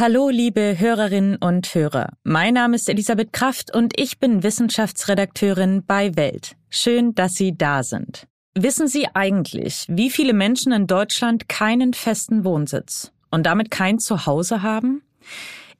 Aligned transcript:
Hallo, 0.00 0.28
liebe 0.28 0.76
Hörerinnen 0.78 1.38
und 1.38 1.74
Hörer. 1.74 2.10
Mein 2.22 2.54
Name 2.54 2.76
ist 2.76 2.88
Elisabeth 2.88 3.32
Kraft 3.32 3.74
und 3.74 3.98
ich 3.98 4.20
bin 4.20 4.44
Wissenschaftsredakteurin 4.44 5.82
bei 5.84 6.14
Welt. 6.14 6.52
Schön, 6.70 7.16
dass 7.16 7.34
Sie 7.34 7.58
da 7.58 7.82
sind. 7.82 8.28
Wissen 8.54 8.86
Sie 8.86 9.08
eigentlich, 9.14 9.86
wie 9.88 10.10
viele 10.10 10.34
Menschen 10.34 10.70
in 10.70 10.86
Deutschland 10.86 11.48
keinen 11.48 11.94
festen 11.94 12.44
Wohnsitz 12.44 13.10
und 13.32 13.44
damit 13.44 13.72
kein 13.72 13.98
Zuhause 13.98 14.62
haben? 14.62 15.02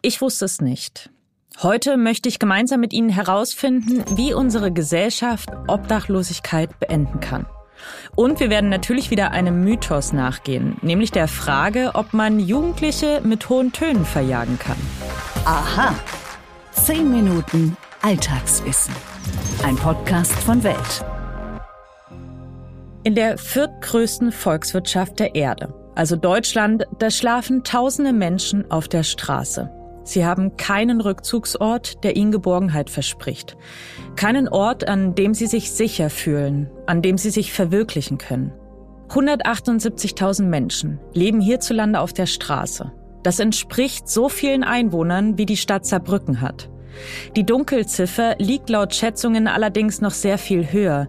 Ich 0.02 0.20
wusste 0.20 0.46
es 0.46 0.60
nicht. 0.60 1.10
Heute 1.62 1.96
möchte 1.96 2.28
ich 2.28 2.40
gemeinsam 2.40 2.80
mit 2.80 2.92
Ihnen 2.92 3.10
herausfinden, 3.10 4.02
wie 4.16 4.34
unsere 4.34 4.72
Gesellschaft 4.72 5.48
Obdachlosigkeit 5.68 6.80
beenden 6.80 7.20
kann. 7.20 7.46
Und 8.14 8.40
wir 8.40 8.50
werden 8.50 8.70
natürlich 8.70 9.10
wieder 9.10 9.30
einem 9.30 9.62
Mythos 9.62 10.12
nachgehen, 10.12 10.76
nämlich 10.82 11.10
der 11.10 11.28
Frage, 11.28 11.92
ob 11.94 12.12
man 12.12 12.40
Jugendliche 12.40 13.20
mit 13.22 13.48
hohen 13.48 13.72
Tönen 13.72 14.04
verjagen 14.04 14.58
kann. 14.58 14.76
Aha. 15.44 15.94
Zehn 16.72 17.10
Minuten 17.10 17.76
Alltagswissen. 18.02 18.94
Ein 19.64 19.76
Podcast 19.76 20.32
von 20.32 20.62
Welt. 20.62 21.04
In 23.04 23.14
der 23.14 23.38
viertgrößten 23.38 24.32
Volkswirtschaft 24.32 25.18
der 25.18 25.34
Erde, 25.34 25.72
also 25.94 26.16
Deutschland, 26.16 26.84
da 26.98 27.10
schlafen 27.10 27.64
tausende 27.64 28.12
Menschen 28.12 28.70
auf 28.70 28.88
der 28.88 29.02
Straße. 29.02 29.70
Sie 30.08 30.24
haben 30.24 30.56
keinen 30.56 31.02
Rückzugsort, 31.02 32.02
der 32.02 32.16
ihnen 32.16 32.32
Geborgenheit 32.32 32.88
verspricht. 32.88 33.58
Keinen 34.16 34.48
Ort, 34.48 34.88
an 34.88 35.14
dem 35.14 35.34
sie 35.34 35.46
sich 35.46 35.70
sicher 35.70 36.08
fühlen, 36.08 36.70
an 36.86 37.02
dem 37.02 37.18
sie 37.18 37.28
sich 37.28 37.52
verwirklichen 37.52 38.16
können. 38.16 38.54
178.000 39.10 40.44
Menschen 40.44 40.98
leben 41.12 41.42
hierzulande 41.42 42.00
auf 42.00 42.14
der 42.14 42.24
Straße. 42.24 42.90
Das 43.22 43.38
entspricht 43.38 44.08
so 44.08 44.30
vielen 44.30 44.64
Einwohnern, 44.64 45.36
wie 45.36 45.44
die 45.44 45.58
Stadt 45.58 45.84
Saarbrücken 45.84 46.40
hat. 46.40 46.70
Die 47.36 47.44
Dunkelziffer 47.44 48.36
liegt 48.38 48.70
laut 48.70 48.94
Schätzungen 48.94 49.46
allerdings 49.46 50.00
noch 50.00 50.12
sehr 50.12 50.38
viel 50.38 50.72
höher, 50.72 51.08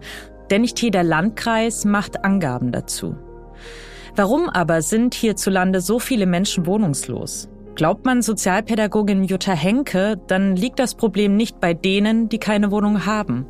denn 0.50 0.60
nicht 0.60 0.82
jeder 0.82 1.04
Landkreis 1.04 1.86
macht 1.86 2.22
Angaben 2.22 2.70
dazu. 2.70 3.16
Warum 4.14 4.50
aber 4.50 4.82
sind 4.82 5.14
hierzulande 5.14 5.80
so 5.80 5.98
viele 5.98 6.26
Menschen 6.26 6.66
wohnungslos? 6.66 7.48
Glaubt 7.80 8.04
man 8.04 8.20
Sozialpädagogin 8.20 9.24
Jutta 9.24 9.52
Henke, 9.52 10.20
dann 10.26 10.54
liegt 10.54 10.78
das 10.78 10.94
Problem 10.94 11.34
nicht 11.34 11.60
bei 11.60 11.72
denen, 11.72 12.28
die 12.28 12.36
keine 12.36 12.70
Wohnung 12.70 13.06
haben, 13.06 13.46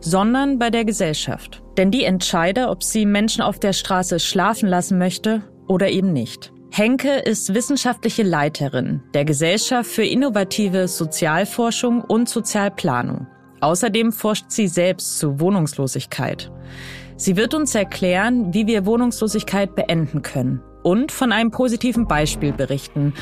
sondern 0.00 0.58
bei 0.58 0.70
der 0.70 0.86
Gesellschaft. 0.86 1.62
Denn 1.76 1.90
die 1.90 2.04
entscheide, 2.04 2.70
ob 2.70 2.82
sie 2.82 3.04
Menschen 3.04 3.42
auf 3.42 3.58
der 3.58 3.74
Straße 3.74 4.20
schlafen 4.20 4.70
lassen 4.70 4.96
möchte 4.96 5.42
oder 5.68 5.90
eben 5.90 6.14
nicht. 6.14 6.50
Henke 6.70 7.10
ist 7.10 7.52
wissenschaftliche 7.52 8.22
Leiterin 8.22 9.02
der 9.12 9.26
Gesellschaft 9.26 9.90
für 9.90 10.06
innovative 10.06 10.88
Sozialforschung 10.88 12.00
und 12.00 12.26
Sozialplanung. 12.26 13.26
Außerdem 13.60 14.12
forscht 14.12 14.46
sie 14.48 14.68
selbst 14.68 15.18
zu 15.18 15.40
Wohnungslosigkeit. 15.40 16.50
Sie 17.16 17.36
wird 17.36 17.52
uns 17.52 17.74
erklären, 17.74 18.54
wie 18.54 18.66
wir 18.66 18.86
Wohnungslosigkeit 18.86 19.74
beenden 19.74 20.22
können 20.22 20.62
und 20.84 21.10
von 21.10 21.32
einem 21.32 21.50
positiven 21.50 22.06
Beispiel 22.06 22.52
berichten. 22.52 23.14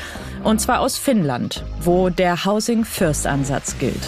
Und 0.43 0.61
zwar 0.61 0.81
aus 0.81 0.99
Finnland, 0.99 1.63
wo 1.81 2.09
der 2.09 2.45
Housing 2.45 2.85
First 2.85 3.25
Ansatz 3.25 3.79
gilt. 3.79 4.07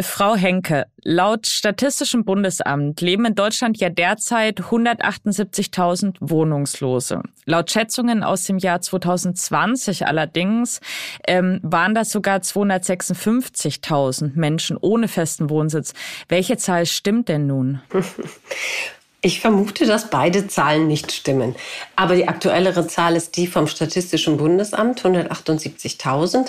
Frau 0.00 0.34
Henke, 0.34 0.86
laut 1.02 1.46
Statistischem 1.46 2.24
Bundesamt 2.24 3.00
leben 3.00 3.24
in 3.24 3.34
Deutschland 3.34 3.78
ja 3.78 3.88
derzeit 3.88 4.60
178.000 4.60 6.16
Wohnungslose. 6.20 7.22
Laut 7.44 7.70
Schätzungen 7.70 8.24
aus 8.24 8.44
dem 8.44 8.58
Jahr 8.58 8.80
2020 8.80 10.06
allerdings 10.06 10.80
ähm, 11.26 11.60
waren 11.62 11.94
das 11.94 12.10
sogar 12.10 12.38
256.000 12.38 14.32
Menschen 14.34 14.76
ohne 14.80 15.08
festen 15.08 15.50
Wohnsitz. 15.50 15.94
Welche 16.28 16.56
Zahl 16.56 16.86
stimmt 16.86 17.28
denn 17.28 17.46
nun? 17.46 17.80
Ich 19.24 19.40
vermute, 19.40 19.86
dass 19.86 20.10
beide 20.10 20.48
Zahlen 20.48 20.88
nicht 20.88 21.12
stimmen. 21.12 21.54
Aber 21.94 22.16
die 22.16 22.26
aktuellere 22.26 22.88
Zahl 22.88 23.14
ist 23.14 23.36
die 23.36 23.46
vom 23.46 23.68
Statistischen 23.68 24.36
Bundesamt, 24.36 25.02
178.000. 25.02 26.48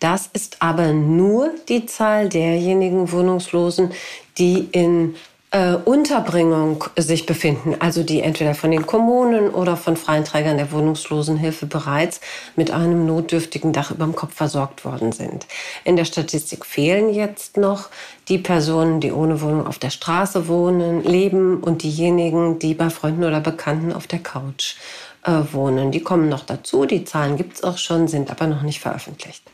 Das 0.00 0.30
ist 0.32 0.56
aber 0.60 0.94
nur 0.94 1.50
die 1.68 1.84
Zahl 1.84 2.30
derjenigen 2.30 3.12
Wohnungslosen, 3.12 3.92
die 4.38 4.68
in 4.72 5.16
äh, 5.54 5.76
Unterbringung 5.76 6.84
sich 6.96 7.26
befinden, 7.26 7.76
also 7.78 8.02
die 8.02 8.22
entweder 8.22 8.56
von 8.56 8.72
den 8.72 8.86
Kommunen 8.86 9.50
oder 9.50 9.76
von 9.76 9.96
freien 9.96 10.24
Trägern 10.24 10.56
der 10.56 10.72
Wohnungslosenhilfe 10.72 11.66
bereits 11.66 12.20
mit 12.56 12.72
einem 12.72 13.06
notdürftigen 13.06 13.72
Dach 13.72 13.92
über 13.92 14.04
dem 14.04 14.16
Kopf 14.16 14.34
versorgt 14.34 14.84
worden 14.84 15.12
sind. 15.12 15.46
In 15.84 15.94
der 15.94 16.06
Statistik 16.06 16.66
fehlen 16.66 17.14
jetzt 17.14 17.56
noch 17.56 17.88
die 18.28 18.38
Personen, 18.38 19.00
die 19.00 19.12
ohne 19.12 19.40
Wohnung 19.40 19.68
auf 19.68 19.78
der 19.78 19.90
Straße 19.90 20.48
wohnen, 20.48 21.04
leben 21.04 21.60
und 21.60 21.84
diejenigen, 21.84 22.58
die 22.58 22.74
bei 22.74 22.90
Freunden 22.90 23.22
oder 23.22 23.40
Bekannten 23.40 23.92
auf 23.92 24.08
der 24.08 24.18
Couch 24.18 24.74
äh, 25.22 25.40
wohnen. 25.52 25.92
Die 25.92 26.00
kommen 26.00 26.28
noch 26.28 26.44
dazu, 26.44 26.84
die 26.84 27.04
Zahlen 27.04 27.36
gibt 27.36 27.54
es 27.54 27.62
auch 27.62 27.78
schon, 27.78 28.08
sind 28.08 28.28
aber 28.32 28.48
noch 28.48 28.62
nicht 28.62 28.80
veröffentlicht. 28.80 29.44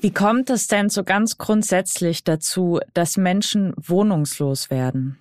Wie 0.00 0.12
kommt 0.12 0.48
es 0.48 0.68
denn 0.68 0.88
so 0.88 1.04
ganz 1.04 1.36
grundsätzlich 1.36 2.24
dazu, 2.24 2.80
dass 2.94 3.18
Menschen 3.18 3.74
wohnungslos 3.76 4.70
werden? 4.70 5.18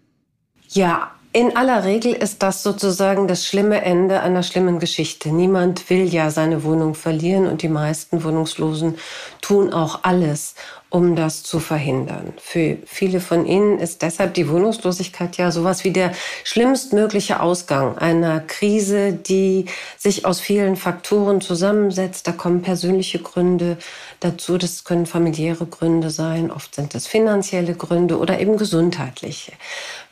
Ja, 0.72 1.12
in 1.32 1.56
aller 1.56 1.84
Regel 1.84 2.14
ist 2.14 2.44
das 2.44 2.62
sozusagen 2.62 3.28
das 3.28 3.46
schlimme 3.46 3.82
Ende 3.82 4.22
einer 4.22 4.44
schlimmen 4.44 4.80
Geschichte. 4.80 5.30
Niemand 5.30 5.90
will 5.90 6.06
ja 6.06 6.30
seine 6.30 6.64
Wohnung 6.64 6.94
verlieren 6.94 7.48
und 7.48 7.64
die 7.64 7.70
meisten 7.70 8.24
Wohnungslosen 8.24 8.96
tun 9.42 9.74
auch 9.74 10.00
alles, 10.04 10.54
um 10.92 11.16
das 11.16 11.44
zu 11.44 11.60
verhindern. 11.60 12.34
Für 12.42 12.78
viele 12.86 13.20
von 13.20 13.46
ihnen 13.46 13.78
ist 13.78 14.02
deshalb 14.02 14.34
die 14.34 14.50
Wohnungslosigkeit 14.50 15.38
ja 15.38 15.52
sowas 15.52 15.84
wie 15.84 15.92
der 15.92 16.14
schlimmstmögliche 16.44 17.42
Ausgang 17.42 17.98
einer 18.00 18.40
Krise, 18.40 19.14
die 19.14 19.66
sich 19.98 20.26
aus 20.26 20.40
vielen 20.40 20.76
Faktoren 20.76 21.42
zusammensetzt. 21.42 22.28
Da 22.28 22.32
kommen 22.32 22.64
persönliche 22.64 23.20
Gründe 23.20 23.78
dazu, 24.20 24.58
das 24.58 24.84
können 24.84 25.06
familiäre 25.06 25.68
Gründe 25.68 26.10
sein, 26.10 26.50
oft 26.50 26.74
sind 26.74 26.96
es 26.96 27.06
finanzielle 27.06 27.76
Gründe 27.76 28.18
oder 28.18 28.40
eben 28.40 28.58
gesundheitliche. 28.58 29.52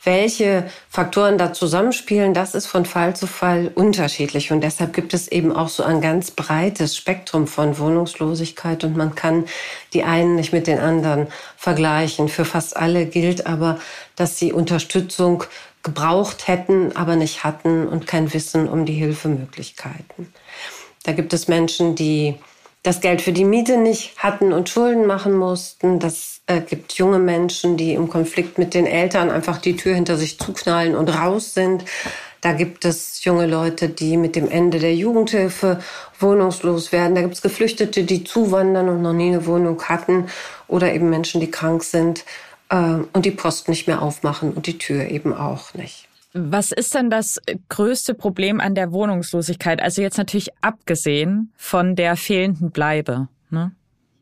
Welche 0.04 0.70
Faktoren 0.88 1.38
da 1.38 1.52
zusammenspielen, 1.52 2.34
das 2.34 2.54
ist 2.54 2.66
von 2.66 2.86
Fall 2.86 3.16
zu 3.16 3.26
Fall 3.26 3.72
unterschiedlich 3.74 4.52
und 4.52 4.60
deshalb 4.60 4.92
gibt 4.92 5.12
es 5.12 5.26
eben 5.26 5.52
auch 5.52 5.68
so 5.68 5.82
ein 5.82 6.00
ganz 6.00 6.30
breites 6.30 6.96
Spektrum 6.96 7.48
von 7.48 7.78
Wohnungslosigkeit 7.78 8.84
und 8.84 8.96
man 8.96 9.16
kann 9.16 9.44
die 9.92 10.04
einen 10.04 10.36
nicht 10.36 10.52
mit 10.52 10.67
den 10.68 10.78
anderen 10.78 11.26
vergleichen. 11.56 12.28
Für 12.28 12.44
fast 12.44 12.76
alle 12.76 13.06
gilt 13.06 13.46
aber, 13.46 13.80
dass 14.14 14.38
sie 14.38 14.52
Unterstützung 14.52 15.44
gebraucht 15.82 16.46
hätten, 16.46 16.94
aber 16.96 17.16
nicht 17.16 17.44
hatten 17.44 17.88
und 17.88 18.06
kein 18.06 18.32
Wissen 18.32 18.68
um 18.68 18.86
die 18.86 18.94
Hilfemöglichkeiten. 18.94 20.32
Da 21.04 21.12
gibt 21.12 21.32
es 21.32 21.48
Menschen, 21.48 21.94
die 21.94 22.36
das 22.82 23.00
Geld 23.00 23.22
für 23.22 23.32
die 23.32 23.44
Miete 23.44 23.76
nicht 23.76 24.16
hatten 24.18 24.52
und 24.52 24.68
Schulden 24.68 25.06
machen 25.06 25.34
mussten. 25.34 25.98
Das 25.98 26.40
äh, 26.46 26.60
gibt 26.60 26.92
junge 26.94 27.18
Menschen, 27.18 27.76
die 27.76 27.92
im 27.92 28.08
Konflikt 28.08 28.58
mit 28.58 28.74
den 28.74 28.86
Eltern 28.86 29.30
einfach 29.30 29.58
die 29.58 29.76
Tür 29.76 29.94
hinter 29.94 30.16
sich 30.16 30.38
zuknallen 30.38 30.94
und 30.94 31.08
raus 31.08 31.54
sind. 31.54 31.84
Da 32.40 32.52
gibt 32.52 32.84
es 32.84 33.24
junge 33.24 33.46
Leute, 33.46 33.88
die 33.88 34.16
mit 34.16 34.36
dem 34.36 34.48
Ende 34.48 34.78
der 34.78 34.94
Jugendhilfe 34.94 35.80
wohnungslos 36.20 36.92
werden. 36.92 37.14
Da 37.14 37.22
gibt 37.22 37.34
es 37.34 37.42
Geflüchtete, 37.42 38.04
die 38.04 38.24
zuwandern 38.24 38.88
und 38.88 39.02
noch 39.02 39.12
nie 39.12 39.28
eine 39.28 39.46
Wohnung 39.46 39.82
hatten. 39.82 40.26
Oder 40.68 40.92
eben 40.92 41.10
Menschen, 41.10 41.40
die 41.40 41.50
krank 41.50 41.82
sind 41.82 42.24
äh, 42.68 42.98
und 43.12 43.24
die 43.24 43.30
Post 43.30 43.68
nicht 43.68 43.86
mehr 43.86 44.02
aufmachen 44.02 44.52
und 44.52 44.66
die 44.66 44.78
Tür 44.78 45.06
eben 45.06 45.34
auch 45.34 45.74
nicht. 45.74 46.08
Was 46.34 46.72
ist 46.72 46.94
denn 46.94 47.10
das 47.10 47.40
größte 47.68 48.14
Problem 48.14 48.60
an 48.60 48.74
der 48.74 48.92
Wohnungslosigkeit? 48.92 49.80
Also 49.82 50.02
jetzt 50.02 50.18
natürlich 50.18 50.50
abgesehen 50.60 51.52
von 51.56 51.96
der 51.96 52.16
fehlenden 52.16 52.70
Bleibe. 52.70 53.28
Ne? 53.50 53.72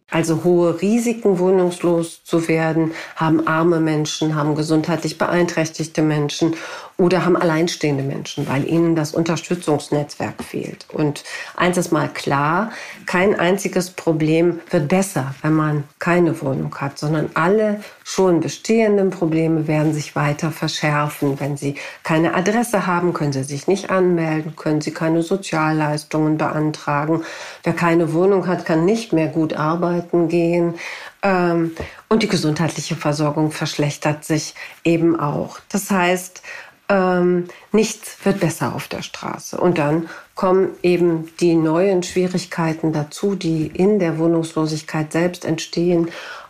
Also 0.08 0.44
hohe 0.44 0.80
Risiken, 0.80 1.40
wohnungslos 1.40 2.22
zu 2.22 2.46
werden, 2.46 2.92
haben 3.16 3.48
arme 3.48 3.80
Menschen, 3.80 4.36
haben 4.36 4.54
gesundheitlich 4.54 5.18
beeinträchtigte 5.18 6.00
Menschen 6.00 6.54
oder 6.96 7.24
haben 7.24 7.36
alleinstehende 7.36 8.04
Menschen, 8.04 8.48
weil 8.48 8.66
ihnen 8.68 8.94
das 8.94 9.12
Unterstützungsnetzwerk 9.12 10.44
fehlt. 10.44 10.86
Und 10.92 11.24
eins 11.56 11.76
ist 11.76 11.90
mal 11.90 12.08
klar, 12.08 12.70
kein 13.04 13.38
einziges 13.38 13.90
Problem 13.90 14.60
wird 14.70 14.86
besser, 14.88 15.34
wenn 15.42 15.52
man 15.54 15.84
keine 15.98 16.40
Wohnung 16.40 16.74
hat, 16.76 16.98
sondern 16.98 17.28
alle 17.34 17.80
schon 18.04 18.40
bestehenden 18.40 19.10
Probleme 19.10 19.66
werden 19.66 19.92
sich 19.92 20.14
weiter 20.14 20.52
verschärfen. 20.52 21.38
Wenn 21.40 21.56
sie 21.56 21.74
keine 22.04 22.34
Adresse 22.34 22.86
haben, 22.86 23.12
können 23.12 23.32
sie 23.32 23.42
sich 23.42 23.66
nicht 23.66 23.90
anmelden, 23.90 24.54
können 24.54 24.80
sie 24.80 24.92
keine 24.92 25.22
Sozialleistungen 25.22 26.38
beantragen. 26.38 27.24
Wer 27.64 27.72
keine 27.72 28.14
Wohnung 28.14 28.46
hat, 28.46 28.64
kann 28.64 28.84
nicht 28.84 29.12
mehr 29.12 29.26
gut 29.26 29.52
arbeiten 29.52 29.95
gehen. 30.28 30.74
Ähm, 31.22 31.72
und 32.08 32.22
die 32.22 32.28
gesundheitliche 32.28 32.96
Versorgung 32.96 33.50
verschlechtert 33.50 34.24
sich 34.24 34.54
eben 34.84 35.18
auch. 35.18 35.58
Das 35.68 35.90
heißt, 35.90 36.42
ähm, 36.88 37.48
nichts 37.72 38.24
wird 38.24 38.40
besser 38.40 38.74
auf 38.74 38.88
der 38.88 39.02
Straße. 39.02 39.58
Und 39.58 39.78
dann 39.78 40.08
kommen 40.34 40.70
eben 40.82 41.28
die 41.40 41.54
neuen 41.54 42.02
Schwierigkeiten 42.02 42.92
dazu, 42.92 43.34
die 43.34 43.66
in 43.66 43.98
der 43.98 44.18
Wohnungslosigkeit 44.18 45.12
selbst 45.12 45.44
entstehen 45.44 46.08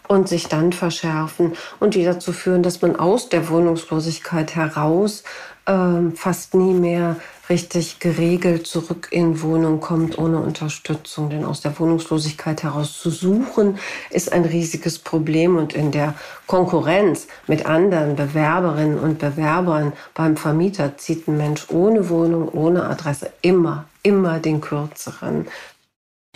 und 0.09 0.29
sich 0.29 0.49
dann 0.49 0.73
verschärfen 0.73 1.55
und 1.81 1.95
die 1.95 2.05
dazu 2.05 2.33
führen, 2.33 2.63
dass 2.63 2.83
man 2.83 2.97
aus 2.97 3.29
der 3.29 3.49
Wohnungslosigkeit 3.49 4.55
heraus 4.55 5.25
ähm, 5.67 6.15
fast 6.15 6.55
nie 6.55 6.75
mehr 6.75 7.17
richtig 7.49 7.99
geregelt 8.01 8.67
zurück 8.67 9.09
in 9.11 9.41
Wohnung 9.43 9.81
kommt 9.81 10.19
ohne 10.19 10.39
Unterstützung. 10.39 11.31
Denn 11.31 11.45
aus 11.45 11.61
der 11.61 11.79
Wohnungslosigkeit 11.79 12.63
heraus 12.63 12.99
zu 12.99 13.11
suchen, 13.11 13.79
ist 14.11 14.33
ein 14.33 14.45
riesiges 14.45 14.99
Problem. 14.99 15.57
Und 15.57 15.75
in 15.75 15.93
der 15.93 16.15
Konkurrenz 16.47 17.29
mit 17.47 17.67
anderen 17.67 18.17
Bewerberinnen 18.17 18.99
und 18.99 19.19
Bewerbern 19.19 19.93
beim 20.15 20.37
Vermieter 20.37 20.97
zieht 20.99 21.29
ein 21.29 21.37
Mensch 21.37 21.67
ohne 21.71 22.09
Wohnung, 22.09 22.49
ohne 22.49 22.85
Adresse 22.85 23.31
immer, 23.43 23.85
immer 24.03 24.39
den 24.41 24.61
kürzeren. 24.61 25.47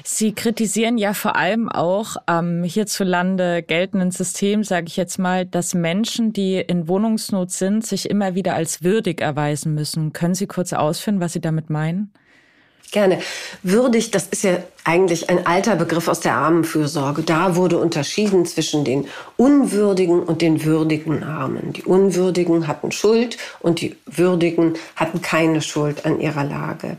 Sie 0.04 0.34
kritisieren 0.34 0.98
ja 0.98 1.14
vor 1.14 1.36
allem 1.36 1.68
auch 1.68 2.16
am 2.26 2.62
hierzulande 2.62 3.62
geltenden 3.62 4.10
System, 4.10 4.64
sage 4.64 4.86
ich 4.88 4.96
jetzt 4.96 5.18
mal, 5.18 5.46
dass 5.46 5.74
Menschen, 5.74 6.32
die 6.32 6.56
in 6.56 6.88
Wohnungsnot 6.88 7.50
sind, 7.50 7.86
sich 7.86 8.08
immer 8.08 8.34
wieder 8.34 8.54
als 8.54 8.82
würdig 8.82 9.20
erweisen 9.20 9.74
müssen. 9.74 10.12
Können 10.12 10.34
Sie 10.34 10.46
kurz 10.46 10.72
ausführen, 10.72 11.20
was 11.20 11.32
Sie 11.32 11.40
damit 11.40 11.70
meinen? 11.70 12.12
Gerne. 12.92 13.20
Würdig, 13.62 14.10
das 14.10 14.26
ist 14.28 14.42
ja 14.42 14.58
eigentlich 14.84 15.30
ein 15.30 15.46
alter 15.46 15.76
Begriff 15.76 16.08
aus 16.08 16.20
der 16.20 16.34
Armenfürsorge. 16.34 17.22
Da 17.22 17.56
wurde 17.56 17.78
unterschieden 17.78 18.46
zwischen 18.46 18.84
den 18.84 19.06
Unwürdigen 19.36 20.22
und 20.22 20.42
den 20.42 20.64
würdigen 20.64 21.22
Armen. 21.22 21.72
Die 21.72 21.82
Unwürdigen 21.82 22.66
hatten 22.66 22.92
Schuld 22.92 23.36
und 23.60 23.80
die 23.80 23.96
Würdigen 24.06 24.74
hatten 24.96 25.22
keine 25.22 25.62
Schuld 25.62 26.04
an 26.04 26.20
ihrer 26.20 26.44
Lage. 26.44 26.96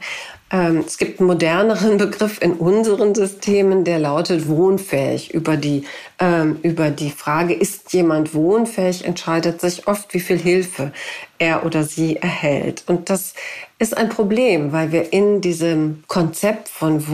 Ähm, 0.51 0.83
es 0.85 0.97
gibt 0.97 1.19
einen 1.19 1.27
moderneren 1.27 1.97
Begriff 1.97 2.41
in 2.41 2.53
unseren 2.53 3.15
Systemen, 3.15 3.83
der 3.83 3.99
lautet 3.99 4.47
wohnfähig. 4.47 5.33
Über 5.33 5.55
die, 5.55 5.85
ähm, 6.19 6.57
über 6.61 6.89
die 6.89 7.11
Frage, 7.11 7.53
ist 7.53 7.93
jemand 7.93 8.33
wohnfähig, 8.33 9.05
entscheidet 9.05 9.61
sich 9.61 9.87
oft, 9.87 10.13
wie 10.13 10.19
viel 10.19 10.37
Hilfe 10.37 10.91
er 11.39 11.65
oder 11.65 11.83
sie 11.83 12.17
erhält. 12.17 12.83
Und 12.87 13.09
das 13.09 13.33
ist 13.79 13.97
ein 13.97 14.09
Problem, 14.09 14.73
weil 14.73 14.91
wir 14.91 15.13
in 15.13 15.41
diesem 15.41 16.03
Konzept 16.07 16.67
von 16.67 17.07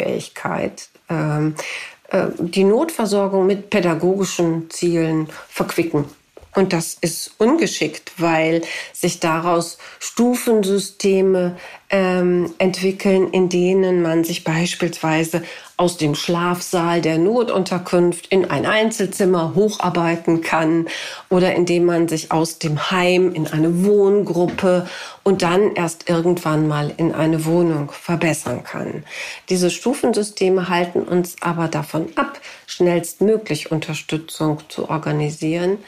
Wohnfähigkeit 0.00 0.88
ähm, 1.08 1.54
äh, 2.10 2.26
die 2.38 2.64
Notversorgung 2.64 3.46
mit 3.46 3.70
pädagogischen 3.70 4.70
Zielen 4.70 5.28
verquicken. 5.48 6.04
Und 6.56 6.72
das 6.72 6.96
ist 7.00 7.34
ungeschickt, 7.38 8.12
weil 8.16 8.62
sich 8.92 9.20
daraus 9.20 9.78
Stufensysteme 10.00 11.56
ähm, 11.90 12.52
entwickeln, 12.58 13.28
in 13.30 13.48
denen 13.48 14.02
man 14.02 14.24
sich 14.24 14.42
beispielsweise 14.42 15.44
aus 15.80 15.96
dem 15.96 16.14
Schlafsaal 16.14 17.00
der 17.00 17.16
Notunterkunft 17.16 18.26
in 18.26 18.50
ein 18.50 18.66
Einzelzimmer 18.66 19.54
hocharbeiten 19.54 20.42
kann 20.42 20.88
oder 21.30 21.54
indem 21.54 21.86
man 21.86 22.06
sich 22.06 22.30
aus 22.32 22.58
dem 22.58 22.90
Heim 22.90 23.32
in 23.32 23.46
eine 23.46 23.82
Wohngruppe 23.86 24.86
und 25.22 25.40
dann 25.40 25.74
erst 25.74 26.10
irgendwann 26.10 26.68
mal 26.68 26.92
in 26.98 27.14
eine 27.14 27.46
Wohnung 27.46 27.90
verbessern 27.92 28.62
kann. 28.62 29.04
Diese 29.48 29.70
Stufensysteme 29.70 30.68
halten 30.68 31.00
uns 31.00 31.36
aber 31.40 31.66
davon 31.66 32.08
ab, 32.14 32.38
schnellstmöglich 32.66 33.72
Unterstützung 33.72 34.58
zu 34.68 34.90
organisieren, 34.90 35.78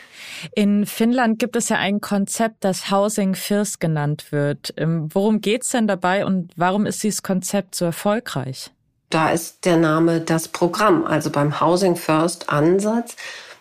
in 0.57 0.87
Finnland 0.87 1.39
gibt 1.39 1.55
es 1.55 1.69
ja 1.69 1.77
ein 1.77 2.01
Konzept, 2.01 2.65
das 2.65 2.91
Housing 2.91 3.37
First 3.37 3.79
genannt 3.79 4.33
wird. 4.33 4.75
Ähm, 4.77 5.09
worum 5.13 5.41
geht's 5.41 5.69
denn 5.69 5.87
dabei 5.87 6.27
und 6.27 6.51
warum 6.57 6.85
ist 6.85 7.01
dieses 7.05 7.23
Konzept 7.23 7.77
so 7.77 7.85
erfolgreich? 7.85 8.73
Da 9.13 9.29
ist 9.29 9.67
der 9.67 9.77
Name 9.77 10.23
das 10.23 10.49
Programm. 10.49 11.05
Also 11.05 11.29
beim 11.29 11.61
Housing 11.61 11.97
First 11.97 12.49
Ansatz 12.49 13.15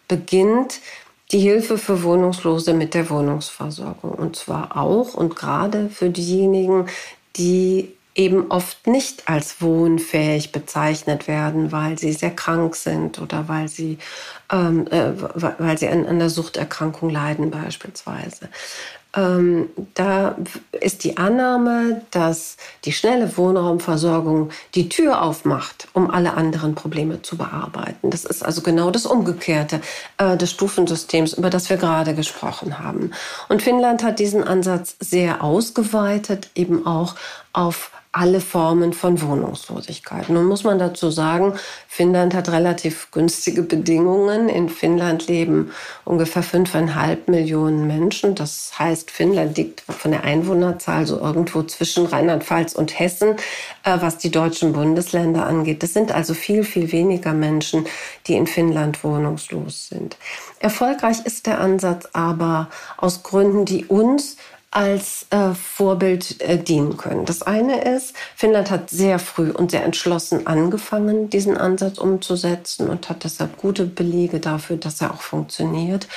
beginnt 0.08 0.80
die 1.34 1.40
Hilfe 1.40 1.78
für 1.78 2.04
Wohnungslose 2.04 2.74
mit 2.74 2.94
der 2.94 3.10
Wohnungsversorgung. 3.10 4.12
Und 4.12 4.38
zwar 4.38 4.78
auch 4.78 5.14
und 5.14 5.36
gerade 5.36 5.90
für 5.90 6.10
diejenigen, 6.10 6.88
die 7.36 7.94
eben 8.16 8.50
oft 8.50 8.88
nicht 8.88 9.28
als 9.28 9.62
wohnfähig 9.62 10.54
bezeichnet 10.54 11.28
werden, 11.28 11.74
weil 11.74 11.98
sie 11.98 12.14
sehr 12.14 12.32
krank 12.32 12.78
sind 12.78 13.20
oder 13.20 13.50
weil 13.50 13.68
sie, 13.68 13.98
ähm, 14.52 14.88
äh, 14.88 15.12
weil 15.36 15.78
sie 15.78 15.90
an, 15.90 16.06
an 16.06 16.16
einer 16.16 16.30
Suchterkrankung 16.30 17.10
leiden 17.10 17.52
beispielsweise. 17.52 18.48
Ähm, 19.14 19.70
da 19.94 20.36
ist 20.72 21.04
die 21.04 21.18
Annahme, 21.18 22.02
dass 22.12 22.56
die 22.86 22.94
schnelle 22.94 23.36
Wohnraumversorgung 23.36 24.52
die 24.74 24.88
Tür 24.88 25.22
aufmacht, 25.22 25.90
um 25.94 26.10
alle 26.10 26.34
anderen 26.34 26.76
Probleme 26.76 27.22
zu 27.22 27.36
bearbeiten. 27.38 28.10
Das 28.10 28.24
ist 28.24 28.44
also 28.44 28.62
genau 28.62 28.90
das 28.90 29.06
Umgekehrte 29.06 29.82
äh, 30.18 30.38
des 30.38 30.52
Stufensystems, 30.52 31.34
über 31.34 31.50
das 31.50 31.70
wir 31.70 31.78
gerade 31.78 32.16
gesprochen 32.16 32.80
haben. 32.80 33.12
Und 33.50 33.62
Finnland 33.62 34.04
hat 34.04 34.20
diesen 34.20 34.44
Ansatz 34.44 34.96
sehr 35.00 35.44
ausgeweitet, 35.44 36.50
eben 36.56 36.86
auch 36.86 37.16
auf 37.52 37.92
alle 38.14 38.42
Formen 38.42 38.92
von 38.92 39.22
Wohnungslosigkeit. 39.22 40.28
Nun 40.28 40.46
muss 40.46 40.66
man 40.66 40.80
dazu 40.80 41.10
sagen, 41.12 41.54
Finnland 41.88 42.34
hat 42.34 42.50
relativ 42.50 43.10
günstige 43.12 43.62
Bedingungen. 43.62 44.50
In 44.50 44.68
Finnland 44.68 45.28
leben 45.28 45.72
ungefähr 46.04 46.44
fünfeinhalb 46.44 47.30
Millionen 47.30 47.88
Menschen. 47.88 48.36
Das 48.36 48.74
heißt, 48.78 49.12
Finnland 49.12 49.56
liegt 49.58 49.82
von 49.88 50.12
der 50.12 50.26
Einwohnerzahl 50.26 51.06
so 51.06 51.20
irgendwo 51.20 51.64
zwischen 51.64 52.06
Rheinland-Pfalz 52.06 52.74
und 52.74 53.00
Hessen, 53.00 53.38
äh, 53.84 53.98
was 54.02 54.18
die 54.18 54.32
deutschen 54.32 54.74
Bundesländer 54.74 55.46
angeht. 55.46 55.82
Das 55.82 55.94
sind 55.94 56.12
also 56.12 56.34
viel, 56.34 56.66
viel 56.66 56.92
weniger 56.92 57.32
Menschen, 57.32 57.86
die 58.28 58.36
in 58.36 58.46
Finnland 58.46 59.06
wohnungslos 59.06 59.88
sind. 59.88 60.18
Erfolgreich 60.60 61.26
ist 61.26 61.48
der 61.48 61.62
Ansatz 61.62 62.10
aber 62.12 62.70
aus 62.98 63.24
Gründen, 63.24 63.64
die 63.64 63.86
uns 63.86 64.36
als 64.72 65.26
äh, 65.32 65.54
Vorbild 65.54 66.40
äh, 66.42 66.58
dienen 66.58 66.96
können. 66.96 67.26
Das 67.26 67.42
eine 67.42 67.82
ist, 67.84 68.16
Finnland 68.38 68.72
hat 68.72 68.90
sehr 68.90 69.20
früh 69.20 69.52
und 69.52 69.72
sehr 69.72 69.84
entschlossen 69.84 70.48
angefangen, 70.48 71.30
diesen 71.30 71.58
Ansatz 71.58 71.98
umzusetzen 71.98 72.90
und 72.90 73.10
hat 73.10 73.26
deshalb 73.26 73.58
gute 73.58 73.86
Belege 73.86 74.40
dafür, 74.40 74.78
dass 74.78 75.02
er 75.02 75.14
auch 75.14 75.22
funktioniert. 75.22 76.08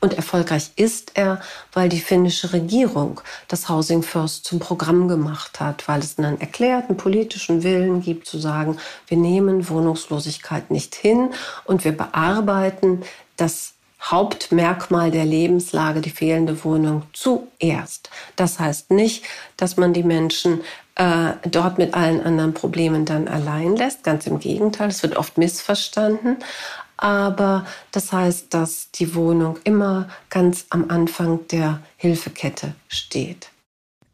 Und 0.00 0.14
erfolgreich 0.14 0.70
ist 0.76 1.10
er, 1.14 1.40
weil 1.72 1.88
die 1.88 2.00
finnische 2.00 2.52
Regierung 2.52 3.20
das 3.48 3.68
Housing 3.68 4.04
First 4.04 4.44
zum 4.44 4.60
Programm 4.60 5.08
gemacht 5.08 5.58
hat, 5.58 5.88
weil 5.88 5.98
es 5.98 6.16
einen 6.16 6.40
erklärten 6.40 6.96
politischen 6.96 7.64
Willen 7.64 8.00
gibt 8.00 8.28
zu 8.28 8.38
sagen, 8.38 8.76
wir 9.08 9.16
nehmen 9.16 9.68
Wohnungslosigkeit 9.68 10.70
nicht 10.70 10.94
hin 10.94 11.30
und 11.64 11.84
wir 11.84 11.96
bearbeiten 11.96 13.02
das 13.36 13.73
Hauptmerkmal 14.04 15.10
der 15.10 15.24
Lebenslage, 15.24 16.00
die 16.00 16.10
fehlende 16.10 16.64
Wohnung, 16.64 17.02
zuerst. 17.12 18.10
Das 18.36 18.58
heißt 18.58 18.90
nicht, 18.90 19.24
dass 19.56 19.76
man 19.76 19.92
die 19.92 20.02
Menschen 20.02 20.60
äh, 20.96 21.32
dort 21.44 21.78
mit 21.78 21.94
allen 21.94 22.22
anderen 22.22 22.54
Problemen 22.54 23.04
dann 23.04 23.28
allein 23.28 23.76
lässt. 23.76 24.04
Ganz 24.04 24.26
im 24.26 24.38
Gegenteil, 24.38 24.88
es 24.88 25.02
wird 25.02 25.16
oft 25.16 25.38
missverstanden. 25.38 26.36
Aber 26.96 27.66
das 27.90 28.12
heißt, 28.12 28.54
dass 28.54 28.90
die 28.92 29.14
Wohnung 29.14 29.58
immer 29.64 30.08
ganz 30.30 30.66
am 30.70 30.90
Anfang 30.90 31.46
der 31.48 31.80
Hilfekette 31.96 32.74
steht. 32.88 33.50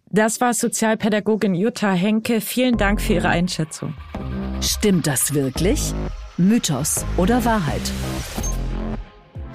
Das 0.06 0.40
war 0.40 0.54
Sozialpädagogin 0.54 1.54
Jutta 1.54 1.92
Henke. 1.92 2.40
Vielen 2.40 2.76
Dank 2.76 3.00
für 3.00 3.14
Ihre 3.14 3.28
Einschätzung. 3.28 3.94
Stimmt 4.60 5.06
das 5.06 5.34
wirklich? 5.34 5.92
Mythos 6.36 7.04
oder 7.16 7.44
Wahrheit? 7.44 7.82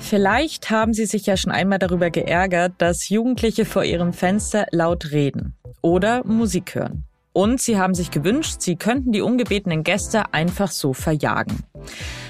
Vielleicht 0.08 0.70
haben 0.70 0.94
Sie 0.94 1.08
sich 1.08 1.26
ja 1.26 1.36
schon 1.36 1.52
einmal 1.52 1.80
darüber 1.80 2.12
geärgert, 2.12 2.74
dass 2.78 3.10
Jugendliche 3.10 3.66
vor 3.66 3.84
ihrem 3.84 4.14
Fenster 4.14 4.68
laut 4.70 5.12
reden 5.12 5.56
oder 5.82 6.24
Musik 6.28 6.76
hören. 6.76 7.06
Und 7.34 7.60
Sie 7.60 7.80
haben 7.80 7.96
sich 7.96 8.12
gewünscht, 8.12 8.58
Sie 8.62 8.76
könnten 8.76 9.14
die 9.14 9.22
ungebetenen 9.22 9.84
Gäste 9.84 10.32
einfach 10.32 10.70
so 10.70 10.94
verjagen. 10.94 11.64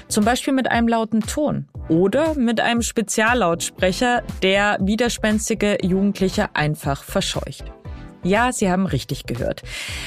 Zum 0.08 0.24
Beispiel 0.24 0.54
mit 0.54 0.70
einem 0.70 0.88
lauten 0.88 1.20
Ton 1.20 1.68
oder 1.90 2.34
mit 2.34 2.60
einem 2.60 2.80
Speziallautsprecher, 2.80 4.22
der 4.42 4.78
widerspenstige 4.80 5.76
Jugendliche 5.82 6.48
einfach 6.54 7.04
verscheucht. 7.04 7.64
Ja, 8.22 8.52
Sie 8.52 8.70
haben 8.70 8.86
richtig 8.86 9.26
gehört. 9.26 9.62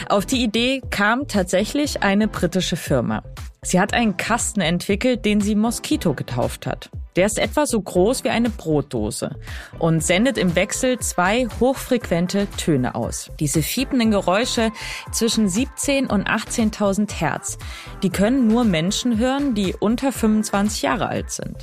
Auf 0.09 0.25
die 0.25 0.43
Idee 0.43 0.81
kam 0.89 1.27
tatsächlich 1.27 2.01
eine 2.01 2.27
britische 2.27 2.77
Firma. 2.77 3.21
Sie 3.61 3.79
hat 3.79 3.93
einen 3.93 4.17
Kasten 4.17 4.61
entwickelt, 4.61 5.23
den 5.23 5.39
sie 5.39 5.53
Mosquito 5.53 6.15
getauft 6.15 6.65
hat. 6.65 6.89
Der 7.19 7.25
ist 7.25 7.38
etwa 7.38 7.65
so 7.65 7.81
groß 7.81 8.23
wie 8.23 8.29
eine 8.29 8.49
Brotdose 8.49 9.35
und 9.77 10.01
sendet 10.01 10.38
im 10.38 10.55
Wechsel 10.55 10.99
zwei 10.99 11.49
hochfrequente 11.59 12.47
Töne 12.55 12.95
aus. 12.95 13.29
Diese 13.41 13.61
fiependen 13.61 14.11
Geräusche 14.11 14.71
zwischen 15.11 15.49
17 15.49 16.07
und 16.07 16.29
18.000 16.29 17.13
Hertz, 17.13 17.57
die 18.03 18.09
können 18.09 18.47
nur 18.47 18.63
Menschen 18.63 19.17
hören, 19.17 19.53
die 19.53 19.75
unter 19.77 20.13
25 20.13 20.81
Jahre 20.81 21.09
alt 21.09 21.29
sind. 21.31 21.57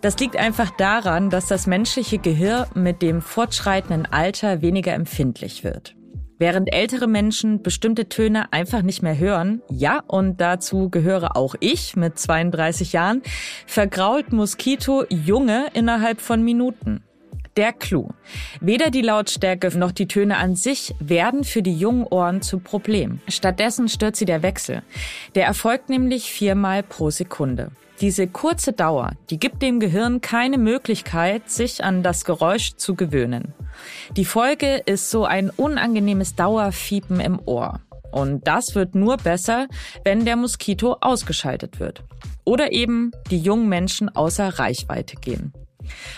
Das 0.00 0.16
liegt 0.16 0.38
einfach 0.38 0.70
daran, 0.70 1.28
dass 1.28 1.48
das 1.48 1.66
menschliche 1.66 2.16
Gehirn 2.16 2.64
mit 2.72 3.02
dem 3.02 3.20
fortschreitenden 3.20 4.06
Alter 4.06 4.62
weniger 4.62 4.94
empfindlich 4.94 5.64
wird. 5.64 5.94
Während 6.38 6.74
ältere 6.74 7.06
Menschen 7.06 7.62
bestimmte 7.62 8.08
Töne 8.08 8.52
einfach 8.52 8.82
nicht 8.82 9.02
mehr 9.02 9.18
hören, 9.18 9.62
ja, 9.70 10.02
und 10.06 10.40
dazu 10.40 10.90
gehöre 10.90 11.36
auch 11.36 11.54
ich 11.60 11.94
mit 11.94 12.18
32 12.18 12.92
Jahren, 12.92 13.22
vergrault 13.66 14.32
Moskito 14.32 15.04
Junge 15.08 15.68
innerhalb 15.74 16.20
von 16.20 16.42
Minuten. 16.42 17.04
Der 17.56 17.72
Clou. 17.72 18.08
Weder 18.60 18.90
die 18.90 19.02
Lautstärke 19.02 19.78
noch 19.78 19.92
die 19.92 20.08
Töne 20.08 20.38
an 20.38 20.56
sich 20.56 20.92
werden 20.98 21.44
für 21.44 21.62
die 21.62 21.76
jungen 21.76 22.04
Ohren 22.04 22.42
zu 22.42 22.58
Problem. 22.58 23.20
Stattdessen 23.28 23.88
stört 23.88 24.16
sie 24.16 24.24
der 24.24 24.42
Wechsel. 24.42 24.82
Der 25.36 25.46
erfolgt 25.46 25.88
nämlich 25.88 26.32
viermal 26.32 26.82
pro 26.82 27.10
Sekunde. 27.10 27.70
Diese 28.00 28.26
kurze 28.26 28.72
Dauer, 28.72 29.12
die 29.30 29.38
gibt 29.38 29.62
dem 29.62 29.78
Gehirn 29.78 30.20
keine 30.20 30.58
Möglichkeit, 30.58 31.48
sich 31.48 31.84
an 31.84 32.02
das 32.02 32.24
Geräusch 32.24 32.74
zu 32.74 32.96
gewöhnen. 32.96 33.54
Die 34.16 34.24
Folge 34.24 34.82
ist 34.86 35.10
so 35.10 35.24
ein 35.24 35.50
unangenehmes 35.50 36.34
Dauerfiepen 36.34 37.20
im 37.20 37.40
Ohr. 37.44 37.80
Und 38.12 38.46
das 38.46 38.74
wird 38.74 38.94
nur 38.94 39.16
besser, 39.16 39.66
wenn 40.04 40.24
der 40.24 40.36
Moskito 40.36 40.98
ausgeschaltet 41.00 41.80
wird. 41.80 42.04
Oder 42.44 42.72
eben 42.72 43.10
die 43.30 43.38
jungen 43.38 43.68
Menschen 43.68 44.08
außer 44.08 44.58
Reichweite 44.58 45.16
gehen. 45.16 45.52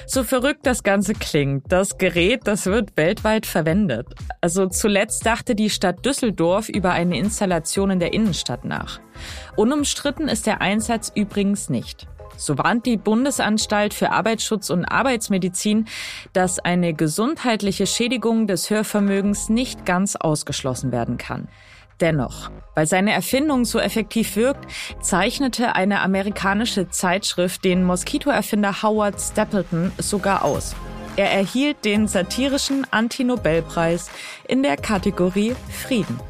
So 0.07 0.23
verrückt 0.23 0.67
das 0.67 0.83
Ganze 0.83 1.15
klingt, 1.15 1.73
das 1.73 1.99
Gerät, 1.99 2.43
das 2.45 2.67
wird 2.67 2.97
weltweit 2.97 3.47
verwendet. 3.47 4.07
Also 4.41 4.67
zuletzt 4.67 5.27
dachte 5.27 5.55
die 5.55 5.71
Stadt 5.71 6.05
Düsseldorf 6.05 6.69
über 6.69 6.93
eine 6.93 7.19
Installation 7.19 7.91
in 7.91 8.01
der 8.01 8.13
Innenstadt 8.13 8.65
nach. 8.65 9.01
Unumstritten 9.57 10.29
ist 10.29 10.47
der 10.47 10.61
Einsatz 10.61 11.11
übrigens 11.15 11.69
nicht. 11.69 12.07
So 12.37 12.59
warnt 12.59 12.87
die 12.87 12.97
Bundesanstalt 12.97 13.95
für 13.95 14.11
Arbeitsschutz 14.11 14.71
und 14.71 14.85
Arbeitsmedizin, 14.85 15.87
dass 16.33 16.59
eine 16.59 16.95
gesundheitliche 16.95 17.87
Schädigung 17.87 18.47
des 18.47 18.71
Hörvermögens 18.71 19.49
nicht 19.49 19.87
ganz 19.87 20.17
ausgeschlossen 20.17 20.93
werden 20.93 21.19
kann. 21.19 21.49
Dennoch, 22.01 22.51
weil 22.75 22.87
seine 22.87 23.13
Erfindung 23.13 23.65
so 23.65 23.79
effektiv 23.79 24.37
wirkt, 24.37 24.71
zeichnete 25.01 25.75
eine 25.75 26.01
amerikanische 26.01 26.91
Zeitschrift 26.91 27.65
den 27.65 27.85
Moskitoerfinder 27.85 28.83
Howard 28.83 29.19
Stapleton 29.19 29.93
sogar 29.97 30.45
aus. 30.45 30.77
Er 31.17 31.33
erhielt 31.33 31.87
den 31.87 32.07
satirischen 32.07 32.87
Anti-Nobelpreis 32.91 34.11
in 34.47 34.63
der 34.63 34.77
Kategorie 34.77 35.57
Frieden. 35.71 36.21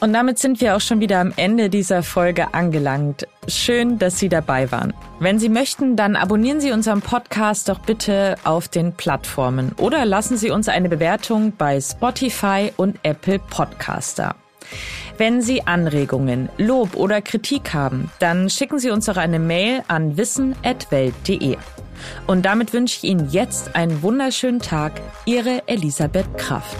Und 0.00 0.12
damit 0.12 0.38
sind 0.38 0.60
wir 0.60 0.76
auch 0.76 0.80
schon 0.80 1.00
wieder 1.00 1.20
am 1.20 1.32
Ende 1.36 1.70
dieser 1.70 2.02
Folge 2.02 2.52
angelangt. 2.52 3.26
Schön, 3.48 3.98
dass 3.98 4.18
Sie 4.18 4.28
dabei 4.28 4.70
waren. 4.70 4.92
Wenn 5.20 5.38
Sie 5.38 5.48
möchten, 5.48 5.96
dann 5.96 6.16
abonnieren 6.16 6.60
Sie 6.60 6.72
unseren 6.72 7.00
Podcast 7.00 7.68
doch 7.68 7.78
bitte 7.78 8.36
auf 8.44 8.68
den 8.68 8.92
Plattformen 8.92 9.72
oder 9.78 10.04
lassen 10.04 10.36
Sie 10.36 10.50
uns 10.50 10.68
eine 10.68 10.88
Bewertung 10.88 11.52
bei 11.56 11.80
Spotify 11.80 12.72
und 12.76 12.98
Apple 13.04 13.38
Podcaster. 13.38 14.34
Wenn 15.16 15.40
Sie 15.40 15.66
Anregungen, 15.66 16.50
Lob 16.58 16.94
oder 16.94 17.22
Kritik 17.22 17.72
haben, 17.72 18.10
dann 18.18 18.50
schicken 18.50 18.78
Sie 18.78 18.90
uns 18.90 19.06
doch 19.06 19.16
eine 19.16 19.38
Mail 19.38 19.82
an 19.88 20.18
wissen.welt.de. 20.18 21.56
Und 22.26 22.44
damit 22.44 22.74
wünsche 22.74 22.98
ich 22.98 23.10
Ihnen 23.10 23.30
jetzt 23.30 23.74
einen 23.74 24.02
wunderschönen 24.02 24.60
Tag. 24.60 25.00
Ihre 25.24 25.66
Elisabeth 25.66 26.36
Kraft. 26.36 26.76